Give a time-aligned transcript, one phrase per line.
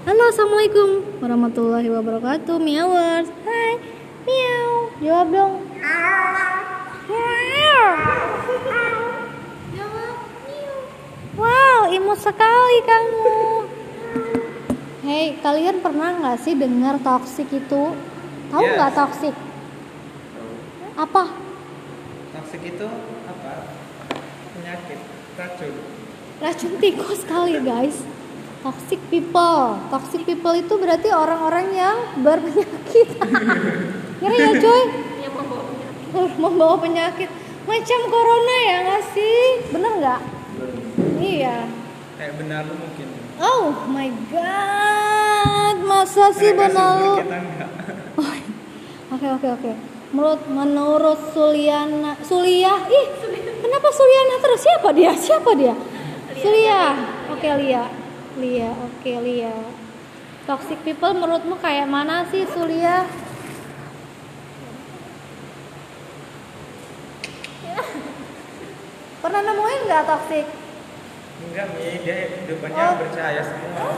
[0.00, 2.56] Halo, assalamualaikum warahmatullahi wabarakatuh.
[2.56, 3.76] Miawers, hai,
[4.24, 4.88] miau.
[4.96, 5.54] Jawab dong.
[11.36, 13.36] Wow, imut sekali kamu.
[15.04, 17.92] Hei, kalian pernah nggak sih dengar toxic itu?
[18.48, 18.76] Tahu Yes.
[18.80, 19.34] nggak toxic?
[20.96, 21.28] Apa?
[22.40, 22.88] Toxic itu
[23.28, 23.52] apa?
[24.56, 25.00] Penyakit,
[25.36, 25.72] racun.
[26.40, 28.00] Racun tikus kali guys.
[28.60, 29.80] Toxic people.
[29.88, 33.08] Toxic people itu berarti orang-orang yang berpenyakit.
[34.20, 34.82] Ngeri ya coy?
[35.24, 36.30] yang membawa penyakit.
[36.44, 37.30] Membawa penyakit.
[37.64, 39.40] Macam corona ya nggak sih?
[39.72, 40.20] Bener nggak?
[41.16, 41.56] Iya.
[42.20, 43.08] Kayak benar lu mungkin.
[43.40, 47.16] oh my god masa sih benar lu?
[49.08, 49.72] oke oke oke.
[50.12, 52.76] Menurut menurut Suliana Sulia?
[52.76, 53.06] Ih
[53.64, 54.60] kenapa Suliana terus?
[54.60, 55.12] Siapa dia?
[55.16, 55.72] Siapa dia?
[56.36, 56.92] Sulia.
[57.32, 57.99] Oke Lia
[58.40, 59.54] Lia oke Lia
[60.42, 63.04] toxic people menurutmu kayak mana sih Sulia
[69.20, 70.46] pernah nemuin nggak toxic
[71.40, 72.04] Enggak, Mi.
[72.04, 72.94] Dia depannya Oh.
[73.00, 73.88] percaya semua.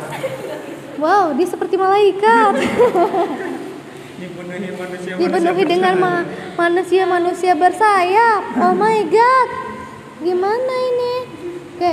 [0.96, 2.54] wow dia seperti malaikat
[4.22, 6.22] Dipenuhi manusia dipenuhi dengan ma-
[6.54, 8.54] manusia-manusia bersayap.
[8.54, 9.48] Oh my god,
[10.22, 11.14] gimana ini?
[11.74, 11.92] Oke,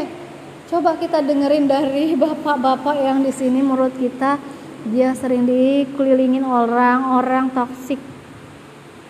[0.69, 3.59] coba kita dengerin dari bapak-bapak yang di sini.
[3.65, 4.37] Menurut kita
[4.87, 7.99] dia sering dikelilingin orang-orang toksik.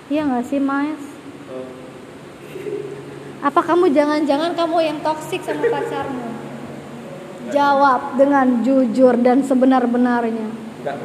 [0.10, 1.04] Iya nggak sih, Mas?
[3.40, 6.28] Apa kamu jangan-jangan kamu yang toksik sama pacarmu?
[7.56, 10.50] Jawab dengan jujur dan sebenar-benarnya.
[10.84, 10.98] Enggak.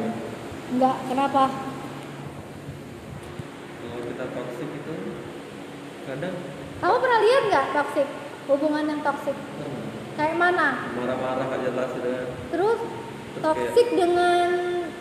[0.75, 1.43] Enggak, kenapa?
[3.79, 4.93] Kalau kita toksik itu
[6.05, 6.35] kadang
[6.75, 8.07] Kamu pernah lihat nggak toksik?
[8.51, 9.37] Hubungan yang toksik?
[10.15, 10.67] Kayak mana?
[10.95, 12.25] marah-marah gak jelas gitu kan.
[12.55, 12.79] Terus
[13.35, 14.47] toksik dengan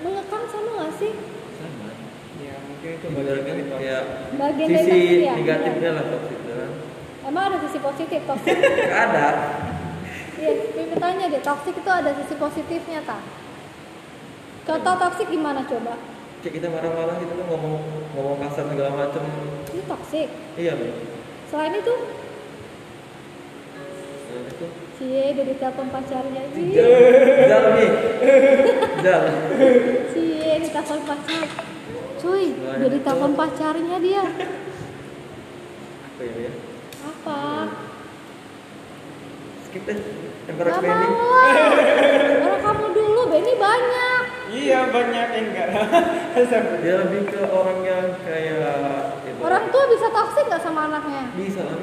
[0.03, 1.12] mengekang sama nggak sih?
[1.55, 1.87] Sama.
[2.43, 4.03] Ya, mungkin itu bagian dari kayak
[4.34, 5.34] Bagian dari sisi toksik ya?
[5.38, 6.71] negatifnya lah toksik itu kan.
[7.25, 8.56] Emang ada sisi positif toksik?
[8.91, 9.27] Gak ada.
[10.34, 13.22] Iya, Mimi tanya deh, toksik itu ada sisi positifnya tak?
[14.67, 15.94] Contoh toksik gimana coba?
[16.43, 17.75] Kayak kita marah-marah gitu kan ngomong
[18.12, 19.22] ngomong kasar segala macam.
[19.71, 20.28] Ini toksik.
[20.59, 20.91] Iya, Mi.
[21.47, 21.94] Selain itu,
[24.34, 26.88] Nah, itu cie dari telepon pacarnya, cie,
[27.50, 27.87] Jal Mi.
[29.03, 29.22] Jal.
[30.15, 31.44] cie di telepon pacar.
[32.25, 34.25] Cuy, dari telepon pacarnya dia.
[36.15, 36.53] Apa ya?
[37.05, 37.41] Apa?
[39.69, 39.99] Skip deh.
[40.44, 41.06] Yang Gak Benny.
[41.09, 41.25] mau.
[42.44, 44.22] Orang kamu dulu, Benny banyak.
[44.55, 45.69] Iya, banyak yang enggak.
[46.84, 49.41] Dia lebih ke orang yang kayak itu.
[49.43, 51.25] Orang tua bisa toksik gak sama anaknya?
[51.34, 51.75] bisa lah,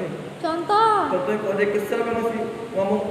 [0.42, 0.94] Contoh.
[1.06, 2.40] Contohnya kalau dia kesel kan masih
[2.74, 3.02] ngomong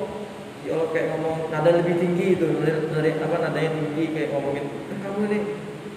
[0.62, 4.64] ya Allah kayak ngomong nada lebih tinggi itu dari, dari apa nadanya tinggi kayak ngomongin
[4.68, 5.40] "Eh, kamu ini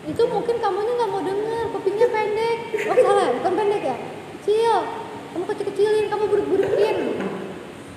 [0.05, 2.59] Itu mungkin kamunya nggak mau denger, kupingnya pendek.
[2.85, 3.97] Oh salah, bukan pendek ya?
[4.37, 4.75] Kecil.
[5.33, 6.97] Kamu kecil-kecilin, kamu buruk-burukin.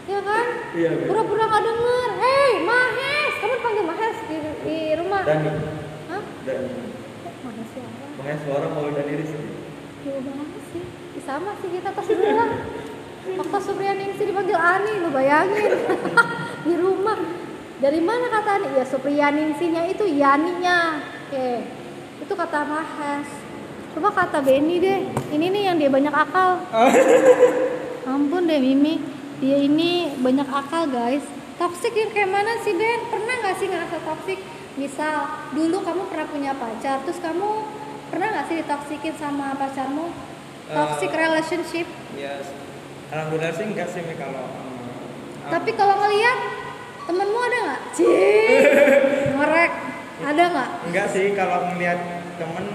[0.07, 0.45] Ya kan?
[0.71, 1.03] iya Mi.
[1.03, 2.09] Pura-pura nggak denger.
[2.15, 5.21] Hei, Mahes, kamu panggil Mahes di, di rumah.
[5.21, 5.49] Dani
[6.07, 6.23] Hah?
[6.47, 6.69] Dani
[7.43, 8.05] Mahes siapa?
[8.17, 9.45] makanya suara mau dari Rizky
[10.01, 10.83] Jauh banget sih.
[11.19, 12.49] Ih, sama sih kita pas sebelah.
[13.35, 15.71] Waktu Supriyaningsi dipanggil Ani, lu bayangin.
[16.67, 17.19] di rumah.
[17.77, 18.67] Dari mana kata Ani?
[18.73, 21.03] Ya Supriyaningsinya itu Yaninya.
[21.27, 21.67] Oke.
[22.23, 23.27] Itu kata Mahes.
[23.91, 24.99] Coba kata Benny deh.
[25.29, 26.63] Ini nih yang dia banyak akal.
[28.07, 29.01] Ampun deh Mimi.
[29.37, 31.25] Dia ini banyak akal guys.
[31.57, 33.01] Toxic yang kayak mana sih Ben?
[33.09, 34.39] Pernah nggak sih ngerasa toxic?
[34.77, 37.65] Misal dulu kamu pernah punya pacar, terus kamu
[38.13, 40.13] pernah nggak sih ditoksikin sama pacarmu?
[40.69, 41.87] Toxic Eh, relationship.
[42.13, 42.37] ya
[43.09, 46.39] alhamdulillah sih enggak sih Mi kalau um, Tapi kalau ngeliat
[47.03, 47.81] temenmu ada nggak?
[47.95, 48.61] Cih,
[49.31, 49.71] ngorek.
[50.19, 50.69] Ada nggak?
[50.85, 51.99] enggak sih kalau melihat
[52.35, 52.65] temen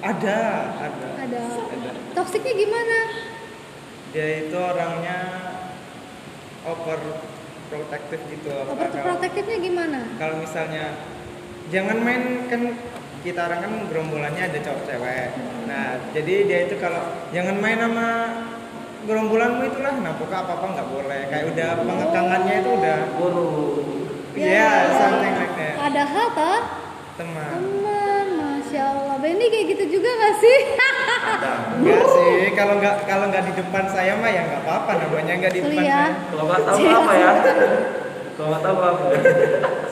[0.00, 0.38] ada,
[0.80, 1.08] ada.
[1.20, 1.42] Ada.
[1.68, 1.90] Ada.
[2.14, 2.98] Toksiknya gimana?
[4.10, 5.18] Dia itu orangnya
[6.62, 6.98] over
[7.68, 10.00] protective gitu apa kalau- Overprotectivenya gimana?
[10.16, 10.84] kalau misalnya
[11.70, 12.74] jangan main kan
[13.20, 15.28] kita orang kan gerombolannya ada cowok cewek
[15.64, 16.98] nah jadi dia itu kalau
[17.30, 18.08] jangan main sama
[19.04, 19.94] gerombolanmu itulah.
[19.98, 21.20] Nah pokoknya apa apa nggak boleh.
[21.28, 23.48] Kayak udah pengekangannya itu udah guru.
[24.30, 25.74] Iya, something like that.
[25.76, 26.60] Padahal toh
[27.18, 27.56] teman.
[27.60, 29.16] teman, masya Allah.
[29.20, 30.58] Benny kayak gitu juga gak sih?
[31.76, 32.34] enggak sih.
[32.56, 34.90] Kalau nggak kalau nggak di depan saya mah ya nggak apa-apa.
[34.96, 36.00] Namanya nggak di depan saya.
[36.30, 37.30] Kalau nggak tahu apa ya.
[38.38, 39.06] Kalau nggak tahu apa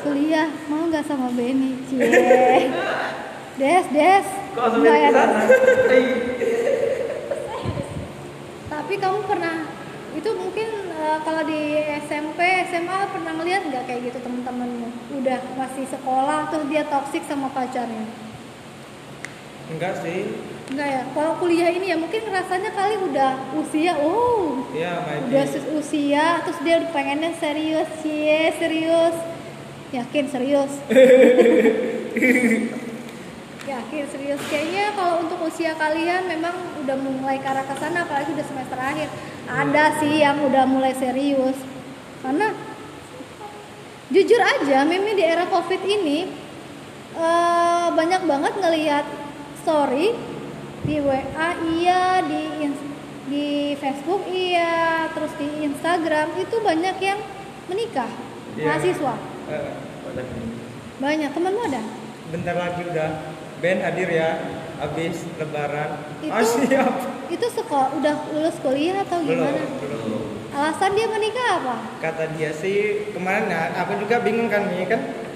[0.00, 1.84] Sulia, mau nggak sama Benny?
[1.84, 2.00] Cie.
[3.60, 4.26] Des, Des.
[4.54, 5.10] kok dari ya?
[8.88, 9.68] Tapi kamu pernah
[10.16, 10.64] itu mungkin
[10.96, 11.76] eh, kalau di
[12.08, 12.40] SMP,
[12.72, 14.88] SMA pernah ngeliat nggak kayak gitu temen-temenmu?
[15.12, 18.08] udah masih sekolah terus dia toksik sama pacarnya?
[19.68, 20.40] Enggak sih.
[20.72, 21.04] Enggak ya?
[21.12, 25.44] Kalau kuliah ini ya mungkin rasanya kali udah usia oh ya udah
[25.76, 29.16] usia terus dia udah pengennya serius cie serius.
[29.92, 30.72] Yakin serius?
[33.68, 34.40] Yakin serius.
[34.48, 38.80] Kayaknya kalau untuk usia kalian memang udah mulai ke arah ke sana apalagi udah semester
[38.80, 39.12] akhir.
[39.44, 41.56] Ada sih yang udah mulai serius.
[42.24, 42.48] Karena
[44.08, 46.32] jujur aja mimi di era covid ini
[47.12, 49.04] eh, banyak banget ngelihat
[49.60, 50.16] story
[50.88, 52.72] di WA iya di
[53.28, 53.46] di
[53.76, 57.20] Facebook iya terus di Instagram itu banyak yang
[57.68, 58.08] menikah
[58.56, 58.64] Iya.
[58.74, 59.14] mahasiswa.
[60.02, 60.50] Banyak nih.
[60.98, 61.30] banyak.
[61.30, 61.82] Temanmu ada?
[62.34, 63.08] Bentar lagi udah
[63.62, 64.28] Ben hadir ya
[64.78, 65.90] habis lebaran.
[66.22, 66.92] Itu- ah siap.
[67.28, 69.62] itu sekolah udah lulus kuliah atau belum gimana?
[69.84, 70.22] belum.
[70.48, 71.74] Alasan dia menikah apa?
[72.00, 75.27] Kata dia sih kemarin ya aku juga bingung kan nih kan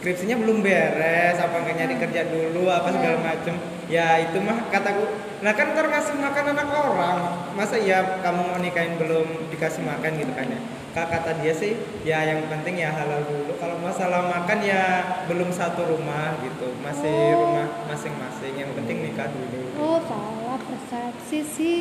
[0.00, 3.52] skripsinya belum beres apa nggak nyari kerja dulu apa segala macem.
[3.92, 5.04] Ya itu mah kataku
[5.44, 7.18] nah kan ntar ngasih makan anak orang
[7.52, 10.16] masa ya kamu mau nikahin belum dikasih makan?
[10.16, 10.60] Gitu kan ya.
[10.90, 13.52] Kak kata dia sih ya yang penting ya halal dulu.
[13.60, 14.82] Kalau masalah makan ya
[15.28, 16.72] belum satu rumah gitu.
[16.80, 17.52] Masih Oh.
[17.52, 19.68] rumah masing-masing yang penting nikah dulu.
[19.76, 21.78] Oh salah persepsi sih.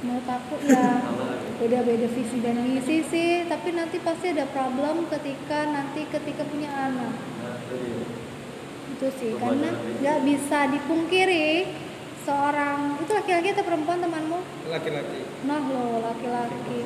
[0.00, 1.06] Menurut aku ya
[1.60, 3.46] beda-beda visi dan misi sih.
[3.46, 7.29] Tapi nanti pasti ada problem ketika nanti ketika punya anak
[8.90, 11.72] itu sih karena nggak bisa dipungkiri
[12.26, 14.40] seorang itu laki-laki atau perempuan temanmu?
[14.68, 15.20] Laki-laki.
[15.48, 16.80] Nah lo laki-laki.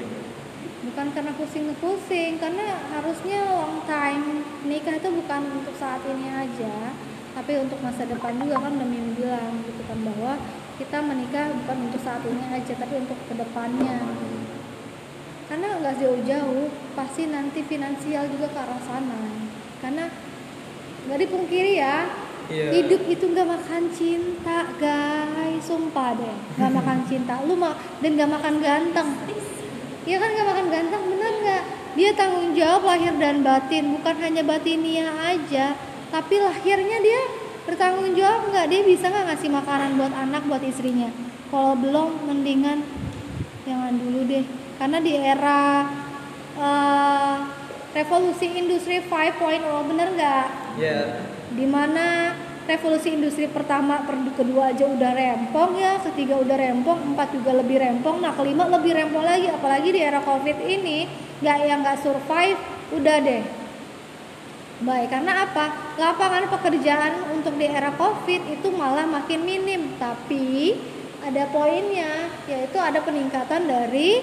[0.85, 6.93] Bukan karena pusing-pusing karena harusnya long time nikah itu bukan untuk saat ini aja
[7.35, 10.39] tapi untuk masa depan juga kan udah Mimi bilang gitu kan bahwa
[10.79, 13.99] kita menikah bukan untuk saat ini aja tapi untuk ke depannya
[15.51, 19.21] karena nggak jauh-jauh pasti nanti finansial juga ke arah sana
[21.09, 22.25] nggak dipungkiri ya.
[22.45, 22.77] Iya.
[22.77, 25.65] hidup itu nggak makan cinta guys.
[25.65, 26.37] Sumpah deh.
[26.61, 27.41] Nggak makan cinta.
[27.49, 27.73] Lu mah
[28.05, 29.09] dan nggak makan ganteng.
[30.05, 31.03] Iya kan nggak makan ganteng?
[31.09, 31.63] Bener nggak?
[31.97, 33.97] Dia tanggung jawab lahir dan batin.
[33.97, 35.73] Bukan hanya batinia aja.
[36.13, 37.21] Tapi lahirnya dia
[37.65, 38.67] bertanggung jawab nggak?
[38.69, 41.09] Dia bisa nggak ngasih makanan buat anak buat istrinya?
[41.49, 42.85] Kalau belum mendingan
[43.65, 44.45] jangan dulu deh.
[44.77, 45.89] Karena di era
[46.61, 47.37] eh,
[47.97, 49.41] revolusi industri 5.0
[49.89, 51.23] bener nggak ya
[51.55, 52.35] di mana
[52.65, 57.77] revolusi industri pertama per kedua aja udah rempong ya ketiga udah rempong empat juga lebih
[57.77, 59.53] rempong nah kelima lebih rempong lagi.
[59.53, 61.05] Apalagi di era covid ini
[61.45, 62.59] nggak yang nggak survive
[62.97, 63.43] udah deh.
[64.85, 65.97] Baik karena apa?
[66.01, 69.95] Lapangan pekerjaan untuk di era covid itu malah makin minim.
[70.01, 70.75] Tapi
[71.25, 74.21] ada poinnya yaitu ada peningkatan dari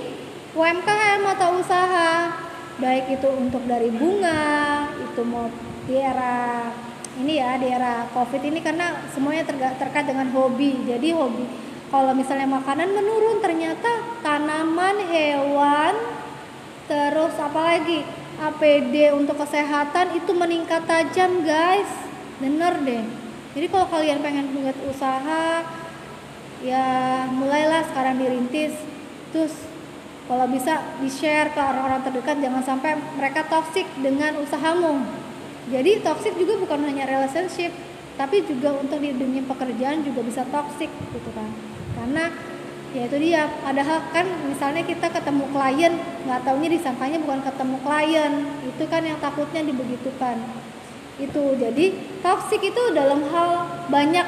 [0.52, 2.21] UMKM atau usaha
[2.80, 5.52] baik itu untuk dari bunga itu mau
[5.84, 6.72] di era
[7.20, 10.80] ini ya di era covid ini karena semuanya terkait dengan hobi.
[10.88, 11.44] Jadi hobi
[11.92, 15.96] kalau misalnya makanan menurun ternyata tanaman hewan
[16.88, 18.08] terus apalagi
[18.40, 21.92] APD untuk kesehatan itu meningkat tajam guys.
[22.40, 23.04] Bener deh.
[23.52, 25.68] Jadi kalau kalian pengen buat usaha
[26.64, 26.88] ya
[27.28, 28.74] mulailah sekarang dirintis.
[29.36, 29.52] Terus
[30.32, 35.04] kalau bisa di share ke orang-orang terdekat jangan sampai mereka toksik dengan usahamu
[35.72, 37.70] jadi toxic juga bukan hanya relationship,
[38.20, 41.48] tapi juga untuk di dunia pekerjaan juga bisa toxic gitu kan.
[41.96, 42.28] Karena
[42.92, 45.94] ya itu dia, padahal kan misalnya kita ketemu klien,
[46.28, 48.34] nggak taunya disangkanya bukan ketemu klien,
[48.68, 50.38] itu kan yang takutnya dibegitukan.
[51.22, 51.86] Itu jadi
[52.26, 54.28] toxic itu dalam hal banyak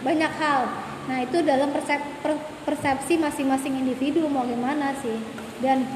[0.00, 0.87] banyak hal.
[1.08, 5.16] Nah itu dalam persep- per- persepsi masing-masing individu mau gimana sih.
[5.64, 5.88] Dan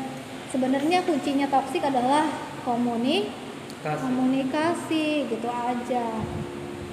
[0.48, 2.26] sebenarnya kuncinya toxic adalah
[2.64, 3.40] komunikasi.
[3.82, 6.06] Kasih komunikasi gitu aja.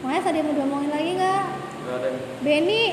[0.02, 1.46] Makanya tadi mau diomongin lagi nggak?
[1.86, 2.10] Nggak ada.
[2.42, 2.84] Benny?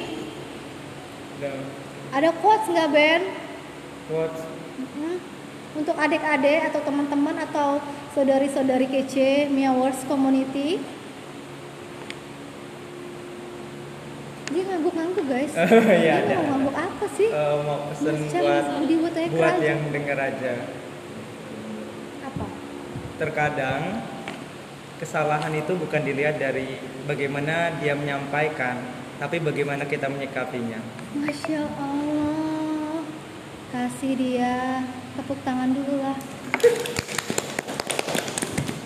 [2.13, 3.23] Ada quotes nggak Ben?
[4.77, 5.19] Hmm?
[5.77, 7.77] untuk adik-adik atau teman-teman atau
[8.17, 9.77] saudari-saudari kece Mia
[10.09, 10.81] Community
[14.47, 14.65] dia
[15.37, 15.53] guys.
[16.01, 16.35] Iya, dia ada.
[16.41, 17.29] mau ngangguk apa sih?
[17.29, 18.65] Eh, mau pesen Macam buat
[19.37, 20.55] buat yang denger aja.
[22.25, 22.47] Apa?
[23.21, 23.83] Terkadang
[24.97, 28.81] kesalahan itu bukan dilihat dari bagaimana dia menyampaikan
[29.21, 30.81] tapi bagaimana kita menyikapinya.
[31.17, 33.05] Masya Allah.
[33.67, 34.85] Kasih dia
[35.17, 36.13] Tepuk tangan dulu lah.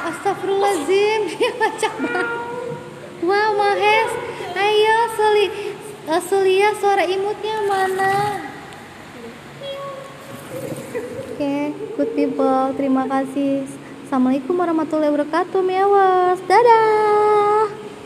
[0.07, 1.19] Astagfirullahaladzim.
[1.37, 2.27] Dia kocak banget
[3.21, 4.11] Wah Mahes.
[4.57, 5.45] Ayo Suli
[6.09, 8.41] uh, Sulia suara imutnya mana?
[11.33, 11.55] Oke
[11.95, 12.73] good people.
[12.73, 13.69] Terima kasih.
[14.07, 17.46] Assalamualaikum warahmatullahi wabarakatuh Mewas Dadah.